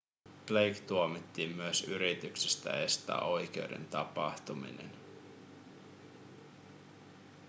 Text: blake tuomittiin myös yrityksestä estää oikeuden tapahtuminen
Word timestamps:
blake 0.47 0.79
tuomittiin 0.79 1.55
myös 1.55 1.83
yrityksestä 1.83 2.73
estää 2.83 3.21
oikeuden 3.21 3.85
tapahtuminen 3.87 4.91